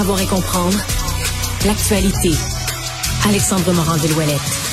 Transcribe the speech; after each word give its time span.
Savoir 0.00 0.22
et 0.22 0.26
comprendre 0.26 0.78
l'actualité. 1.66 2.30
Alexandre 3.26 3.70
Morand-Villouellette. 3.74 4.69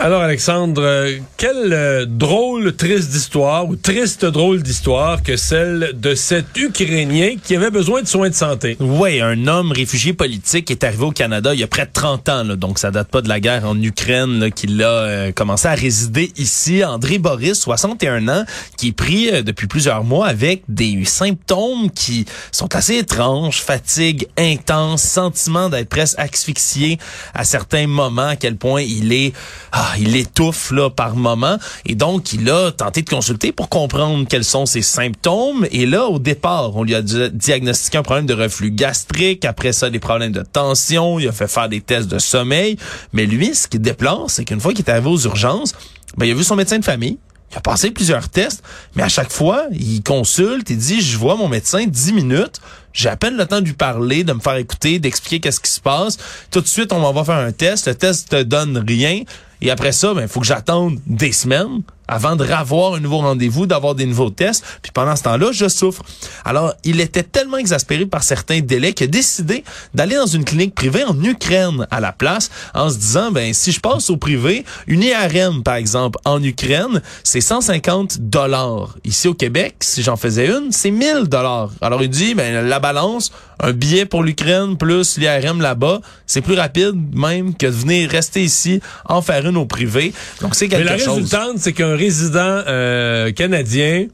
Alors 0.00 0.22
Alexandre, 0.22 0.80
euh, 0.80 1.18
quelle 1.36 1.72
euh, 1.72 2.06
drôle, 2.06 2.76
triste 2.76 3.10
d'histoire 3.10 3.68
ou 3.68 3.74
triste 3.74 4.24
drôle 4.24 4.62
d'histoire 4.62 5.24
que 5.24 5.36
celle 5.36 5.90
de 5.94 6.14
cet 6.14 6.56
Ukrainien 6.56 7.34
qui 7.42 7.56
avait 7.56 7.72
besoin 7.72 8.02
de 8.02 8.06
soins 8.06 8.28
de 8.28 8.34
santé. 8.34 8.76
Oui, 8.78 9.20
un 9.20 9.48
homme 9.48 9.72
réfugié 9.72 10.12
politique 10.12 10.70
est 10.70 10.84
arrivé 10.84 11.02
au 11.02 11.10
Canada 11.10 11.52
il 11.52 11.58
y 11.58 11.64
a 11.64 11.66
près 11.66 11.84
de 11.84 11.90
30 11.92 12.28
ans, 12.28 12.44
donc 12.44 12.78
ça 12.78 12.92
date 12.92 13.08
pas 13.08 13.22
de 13.22 13.28
la 13.28 13.40
guerre 13.40 13.66
en 13.66 13.80
Ukraine 13.82 14.52
qu'il 14.52 14.80
a 14.84 14.88
euh, 14.88 15.32
commencé 15.32 15.66
à 15.66 15.74
résider 15.74 16.30
ici. 16.36 16.84
André 16.84 17.18
Boris, 17.18 17.58
61 17.58 18.28
ans, 18.28 18.44
qui 18.76 18.88
est 18.88 18.92
pris 18.92 19.42
depuis 19.42 19.66
plusieurs 19.66 20.04
mois 20.04 20.28
avec 20.28 20.62
des 20.68 21.04
symptômes 21.06 21.90
qui 21.90 22.24
sont 22.52 22.72
assez 22.76 22.98
étranges, 22.98 23.60
fatigue 23.60 24.28
intense, 24.38 25.02
sentiment 25.02 25.68
d'être 25.68 25.88
presque 25.88 26.20
asphyxié 26.20 26.98
à 27.34 27.42
certains 27.42 27.88
moments, 27.88 28.28
à 28.28 28.36
quel 28.36 28.54
point 28.54 28.82
il 28.82 29.12
est... 29.12 29.32
Ah, 29.72 29.87
ah, 29.90 29.98
il 29.98 30.16
étouffe 30.16 30.70
là 30.70 30.90
par 30.90 31.16
moment. 31.16 31.58
Et 31.86 31.94
donc 31.94 32.32
il 32.32 32.50
a 32.50 32.72
tenté 32.72 33.02
de 33.02 33.08
consulter 33.08 33.52
pour 33.52 33.68
comprendre 33.68 34.26
quels 34.28 34.44
sont 34.44 34.66
ses 34.66 34.82
symptômes. 34.82 35.66
Et 35.70 35.86
là 35.86 36.06
au 36.06 36.18
départ 36.18 36.76
on 36.76 36.82
lui 36.82 36.94
a 36.94 37.02
diagnostiqué 37.02 37.98
un 37.98 38.02
problème 38.02 38.26
de 38.26 38.34
reflux 38.34 38.70
gastrique. 38.70 39.44
Après 39.44 39.72
ça 39.72 39.90
des 39.90 40.00
problèmes 40.00 40.32
de 40.32 40.42
tension. 40.42 41.18
Il 41.18 41.28
a 41.28 41.32
fait 41.32 41.48
faire 41.48 41.68
des 41.68 41.80
tests 41.80 42.08
de 42.08 42.18
sommeil. 42.18 42.76
Mais 43.12 43.26
lui 43.26 43.54
ce 43.54 43.68
qui 43.68 43.78
déplore 43.78 44.30
c'est 44.30 44.44
qu'une 44.44 44.60
fois 44.60 44.72
qu'il 44.72 44.84
est 44.84 44.90
arrivé 44.90 45.08
aux 45.08 45.20
urgences 45.20 45.74
ben, 46.16 46.26
il 46.26 46.32
a 46.32 46.34
vu 46.34 46.44
son 46.44 46.56
médecin 46.56 46.78
de 46.78 46.84
famille. 46.84 47.18
Il 47.50 47.56
a 47.56 47.60
passé 47.60 47.90
plusieurs 47.90 48.28
tests, 48.28 48.62
mais 48.94 49.02
à 49.02 49.08
chaque 49.08 49.32
fois, 49.32 49.64
il 49.72 50.02
consulte, 50.02 50.68
il 50.68 50.76
dit, 50.76 51.00
je 51.00 51.16
vois 51.16 51.34
mon 51.34 51.48
médecin 51.48 51.86
10 51.86 52.12
minutes, 52.12 52.60
j'ai 52.92 53.08
à 53.08 53.16
peine 53.16 53.36
le 53.36 53.46
temps 53.46 53.60
de 53.60 53.66
lui 53.66 53.72
parler, 53.72 54.22
de 54.22 54.32
me 54.34 54.40
faire 54.40 54.56
écouter, 54.56 54.98
d'expliquer 54.98 55.40
qu'est-ce 55.40 55.60
qui 55.60 55.70
se 55.70 55.80
passe. 55.80 56.18
Tout 56.50 56.60
de 56.60 56.66
suite, 56.66 56.92
on 56.92 57.12
va 57.12 57.24
faire 57.24 57.36
un 57.36 57.52
test. 57.52 57.86
Le 57.86 57.94
test 57.94 58.28
te 58.30 58.42
donne 58.42 58.84
rien. 58.86 59.22
Et 59.60 59.70
après 59.70 59.92
ça, 59.92 60.14
ben, 60.14 60.22
il 60.22 60.28
faut 60.28 60.40
que 60.40 60.46
j'attende 60.46 60.98
des 61.06 61.32
semaines 61.32 61.82
avant 62.08 62.36
de 62.36 62.44
revoir 62.44 62.94
un 62.94 63.00
nouveau 63.00 63.18
rendez-vous, 63.18 63.66
d'avoir 63.66 63.94
des 63.94 64.06
nouveaux 64.06 64.30
tests. 64.30 64.64
Puis 64.82 64.92
pendant 64.92 65.14
ce 65.14 65.22
temps-là, 65.24 65.50
je 65.52 65.68
souffre. 65.68 66.02
Alors, 66.44 66.74
il 66.84 67.00
était 67.00 67.22
tellement 67.22 67.58
exaspéré 67.58 68.06
par 68.06 68.22
certains 68.22 68.60
délais 68.60 68.92
qu'il 68.92 69.04
a 69.04 69.08
décidé 69.08 69.64
d'aller 69.94 70.16
dans 70.16 70.26
une 70.26 70.44
clinique 70.44 70.74
privée 70.74 71.04
en 71.04 71.22
Ukraine 71.22 71.86
à 71.90 72.00
la 72.00 72.12
place, 72.12 72.50
en 72.74 72.90
se 72.90 72.96
disant, 72.96 73.30
ben 73.30 73.52
si 73.52 73.72
je 73.72 73.80
passe 73.80 74.10
au 74.10 74.16
privé, 74.16 74.64
une 74.86 75.02
IRM 75.02 75.62
par 75.62 75.74
exemple 75.74 76.18
en 76.24 76.42
Ukraine, 76.42 77.02
c'est 77.22 77.40
150 77.40 78.18
dollars. 78.20 78.96
Ici 79.04 79.28
au 79.28 79.34
Québec, 79.34 79.76
si 79.80 80.02
j'en 80.02 80.16
faisais 80.16 80.46
une, 80.46 80.72
c'est 80.72 80.90
1000 80.90 81.24
dollars. 81.28 81.70
Alors 81.80 82.02
il 82.02 82.08
dit, 82.08 82.34
ben 82.34 82.66
la 82.66 82.80
balance, 82.80 83.30
un 83.60 83.72
billet 83.72 84.06
pour 84.06 84.22
l'Ukraine 84.22 84.76
plus 84.76 85.18
l'IRM 85.18 85.60
là-bas, 85.60 86.00
c'est 86.26 86.40
plus 86.40 86.54
rapide 86.54 86.94
même 87.12 87.54
que 87.54 87.66
de 87.66 87.72
venir 87.72 88.08
rester 88.10 88.42
ici, 88.42 88.80
en 89.04 89.22
faire 89.22 89.46
une 89.46 89.56
au 89.56 89.66
privé. 89.66 90.12
Donc 90.40 90.54
c'est 90.54 90.68
quelque 90.68 90.98
chose. 90.98 90.98
Mais 90.98 91.06
la 91.06 91.14
résultante, 91.14 91.58
c'est 91.58 91.72
qu'un 91.72 91.94
résident 91.98 92.62
euh, 92.66 93.32
canadien 93.32 94.06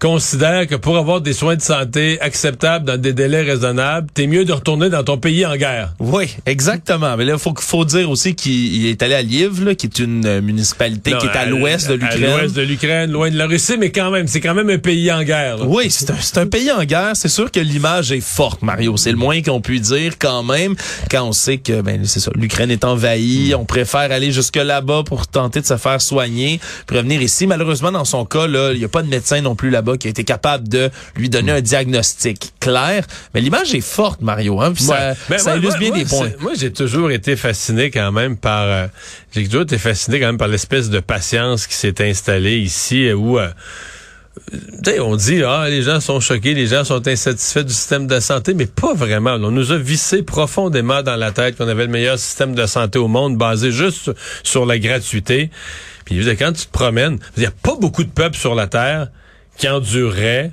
considère 0.00 0.66
que 0.66 0.74
pour 0.74 0.98
avoir 0.98 1.20
des 1.20 1.32
soins 1.32 1.56
de 1.56 1.62
santé 1.62 2.20
acceptables 2.20 2.84
dans 2.84 3.00
des 3.00 3.12
délais 3.12 3.42
raisonnables, 3.42 4.08
t'es 4.12 4.26
mieux 4.26 4.44
de 4.44 4.52
retourner 4.52 4.90
dans 4.90 5.02
ton 5.02 5.16
pays 5.16 5.46
en 5.46 5.56
guerre. 5.56 5.94
Oui, 5.98 6.36
exactement. 6.44 7.16
Mais 7.16 7.24
là, 7.24 7.38
faut 7.38 7.54
faut 7.58 7.84
dire 7.84 8.10
aussi 8.10 8.34
qu'il 8.34 8.86
est 8.86 9.02
allé 9.02 9.14
à 9.14 9.22
Lviv, 9.22 9.74
qui 9.76 9.86
est 9.86 9.98
une 9.98 10.26
euh, 10.26 10.42
municipalité 10.42 11.12
qui 11.18 11.26
est 11.26 11.36
à, 11.36 11.46
l'ouest 11.46 11.88
de 11.88 11.94
l'Ukraine. 11.94 12.24
À 12.24 12.38
l'ouest 12.38 12.56
de 12.56 12.62
l'Ukraine, 12.62 13.10
loin 13.10 13.30
de 13.30 13.38
la 13.38 13.46
Russie, 13.46 13.76
mais 13.78 13.90
quand 13.90 14.10
même, 14.10 14.26
c'est 14.26 14.40
quand 14.40 14.54
même 14.54 14.68
un 14.68 14.78
pays 14.78 15.10
en 15.10 15.22
guerre. 15.22 15.68
Oui, 15.68 15.90
c'est 15.90 16.10
un, 16.10 16.42
un, 16.42 16.46
pays 16.46 16.70
en 16.70 16.84
guerre. 16.84 17.12
C'est 17.14 17.28
sûr 17.28 17.50
que 17.50 17.60
l'image 17.60 18.12
est 18.12 18.20
forte, 18.20 18.62
Mario. 18.62 18.96
C'est 18.96 19.10
le 19.10 19.16
moins 19.16 19.40
qu'on 19.42 19.60
puisse 19.60 19.82
dire 19.82 20.18
quand 20.18 20.42
même, 20.42 20.74
quand 21.10 21.24
on 21.24 21.32
sait 21.32 21.58
que 21.58 21.80
ben 21.80 22.04
c'est 22.04 22.20
ça, 22.20 22.30
l'Ukraine 22.34 22.70
est 22.70 22.84
envahie. 22.84 23.54
On 23.54 23.64
préfère 23.64 24.12
aller 24.12 24.30
jusque 24.30 24.56
là-bas 24.56 25.04
pour 25.06 25.26
tenter 25.26 25.60
de 25.60 25.66
se 25.66 25.76
faire 25.76 26.00
soigner, 26.02 26.60
pour 26.86 26.98
revenir 26.98 27.22
ici. 27.22 27.46
Malheureusement, 27.46 27.92
dans 27.92 28.04
son 28.04 28.24
cas, 28.24 28.46
là, 28.46 28.72
il 28.72 28.78
n'y 28.78 28.84
a 28.84 28.88
pas 28.88 29.02
de 29.02 29.08
médecin 29.08 29.40
non 29.40 29.54
plus 29.54 29.70
là-bas 29.70 29.95
qui 29.98 30.06
a 30.06 30.10
été 30.10 30.24
capable 30.24 30.68
de 30.68 30.90
lui 31.16 31.28
donner 31.28 31.52
un 31.52 31.60
diagnostic 31.60 32.52
clair. 32.60 33.06
Mais 33.34 33.40
l'image 33.40 33.74
est 33.74 33.80
forte, 33.80 34.20
Mario. 34.20 34.60
Hein? 34.60 34.74
ça, 34.76 35.14
ça 35.38 35.56
illustre 35.56 35.78
bien 35.78 35.90
des 35.90 36.04
points. 36.04 36.30
Moi, 36.40 36.52
j'ai 36.58 36.72
toujours 36.72 37.10
été 37.10 37.36
fasciné 37.36 37.90
quand 37.90 38.12
même 38.12 38.36
par... 38.36 38.64
Euh, 38.64 38.86
j'ai 39.32 39.44
toujours 39.44 39.62
été 39.62 39.78
fasciné 39.78 40.20
quand 40.20 40.26
même 40.26 40.38
par 40.38 40.48
l'espèce 40.48 40.90
de 40.90 41.00
patience 41.00 41.66
qui 41.66 41.74
s'est 41.74 42.06
installée 42.06 42.58
ici 42.58 43.12
où... 43.12 43.38
Euh, 43.38 43.48
on 45.00 45.16
dit, 45.16 45.42
ah, 45.42 45.66
les 45.68 45.82
gens 45.82 46.00
sont 46.00 46.20
choqués, 46.20 46.54
les 46.54 46.66
gens 46.66 46.84
sont 46.84 47.06
insatisfaits 47.08 47.64
du 47.64 47.72
système 47.72 48.06
de 48.06 48.20
santé, 48.20 48.54
mais 48.54 48.66
pas 48.66 48.94
vraiment. 48.94 49.32
On 49.32 49.50
nous 49.50 49.72
a 49.72 49.78
vissé 49.78 50.22
profondément 50.22 51.02
dans 51.02 51.16
la 51.16 51.32
tête 51.32 51.56
qu'on 51.56 51.68
avait 51.68 51.86
le 51.86 51.90
meilleur 51.90 52.18
système 52.18 52.54
de 52.54 52.66
santé 52.66 52.98
au 52.98 53.08
monde 53.08 53.36
basé 53.36 53.72
juste 53.72 54.10
sur 54.42 54.66
la 54.66 54.78
gratuité. 54.78 55.50
Puis 56.04 56.24
quand 56.36 56.52
tu 56.52 56.66
te 56.66 56.70
promènes, 56.70 57.18
il 57.36 57.40
n'y 57.40 57.46
a 57.46 57.50
pas 57.50 57.76
beaucoup 57.80 58.04
de 58.04 58.10
peuples 58.10 58.36
sur 58.36 58.54
la 58.54 58.66
Terre 58.66 59.08
qui 59.56 59.68
endurerait 59.68 60.50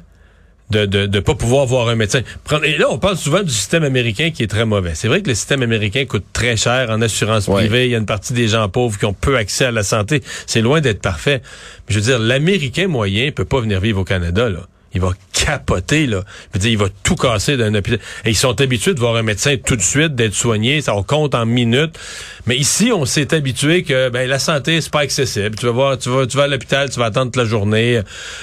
de 0.69 0.85
ne 0.85 1.05
de, 1.05 1.19
pas 1.19 1.35
pouvoir 1.35 1.65
voir 1.65 1.87
un 1.89 1.95
médecin. 1.95 2.21
Et 2.63 2.77
là, 2.77 2.87
on 2.89 2.97
parle 2.97 3.17
souvent 3.17 3.43
du 3.43 3.51
système 3.51 3.83
américain 3.83 4.31
qui 4.31 4.43
est 4.43 4.47
très 4.47 4.65
mauvais. 4.65 4.95
C'est 4.95 5.07
vrai 5.07 5.21
que 5.21 5.27
le 5.27 5.35
système 5.35 5.61
américain 5.61 6.05
coûte 6.05 6.25
très 6.33 6.57
cher 6.57 6.89
en 6.89 7.01
assurance 7.01 7.45
privée. 7.45 7.85
Il 7.85 7.91
y 7.91 7.95
a 7.95 7.99
une 7.99 8.05
partie 8.05 8.33
des 8.33 8.47
gens 8.47 8.67
pauvres 8.69 8.97
qui 8.97 9.05
ont 9.05 9.13
peu 9.13 9.37
accès 9.37 9.65
à 9.65 9.71
la 9.71 9.83
santé. 9.83 10.23
C'est 10.47 10.61
loin 10.61 10.81
d'être 10.81 11.01
parfait. 11.01 11.41
Mais 11.87 11.93
je 11.93 11.99
veux 11.99 12.05
dire, 12.05 12.19
l'Américain 12.19 12.87
moyen 12.87 13.31
peut 13.31 13.45
pas 13.45 13.59
venir 13.61 13.79
vivre 13.79 14.01
au 14.01 14.05
Canada. 14.05 14.49
Là 14.49 14.61
il 14.93 15.01
va 15.01 15.11
capoter, 15.33 16.05
là. 16.05 16.23
Je 16.53 16.57
veux 16.57 16.61
dire, 16.61 16.71
il 16.71 16.77
va 16.77 16.87
tout 17.03 17.15
casser 17.15 17.57
d'un 17.57 17.73
hôpital. 17.73 17.99
Et 18.25 18.29
ils 18.29 18.35
sont 18.35 18.59
habitués 18.61 18.93
de 18.93 18.99
voir 18.99 19.15
un 19.15 19.23
médecin 19.23 19.55
tout 19.57 19.75
de 19.75 19.81
suite, 19.81 20.15
d'être 20.15 20.33
soigné, 20.33 20.81
ça 20.81 20.95
on 20.95 21.03
compte 21.03 21.35
en 21.35 21.45
minutes. 21.45 21.97
Mais 22.45 22.55
ici, 22.57 22.91
on 22.93 23.05
s'est 23.05 23.33
habitué 23.33 23.83
que 23.83 24.09
ben, 24.09 24.29
la 24.29 24.39
santé, 24.39 24.81
c'est 24.81 24.91
pas 24.91 25.01
accessible. 25.01 25.55
Tu 25.55 25.65
vas 25.65 25.71
voir, 25.71 25.97
tu 25.97 26.09
vas, 26.09 26.27
tu 26.27 26.37
vas 26.37 26.43
à 26.43 26.47
l'hôpital, 26.47 26.89
tu 26.89 26.99
vas 26.99 27.05
attendre 27.05 27.31
toute 27.31 27.41
la 27.41 27.45
journée. 27.45 28.01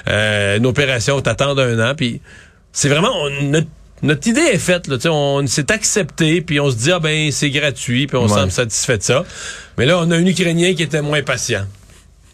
Euh, 0.08 0.58
une 0.58 0.66
opération, 0.66 1.20
t'attends 1.20 1.56
un 1.56 1.90
an. 1.90 1.94
Puis 1.94 2.20
c'est 2.72 2.88
vraiment 2.88 3.12
notre, 4.02 4.28
idée 4.28 4.40
est 4.40 4.58
faite. 4.58 4.88
Là, 4.88 4.96
on 5.10 5.46
s'est 5.46 5.70
accepté, 5.70 6.40
puis 6.40 6.58
on 6.60 6.70
se 6.70 6.76
dit, 6.76 6.92
ah 6.92 7.00
ben 7.00 7.30
c'est 7.30 7.50
gratuit, 7.50 8.06
puis 8.06 8.16
on 8.16 8.28
semble 8.28 8.50
satisfait 8.50 8.98
de 8.98 9.02
ça. 9.02 9.24
Mais 9.78 9.86
là, 9.86 9.98
on 9.98 10.10
a 10.10 10.16
un 10.16 10.26
Ukrainien 10.26 10.74
qui 10.74 10.82
était 10.82 11.02
moins 11.02 11.22
patient. 11.22 11.66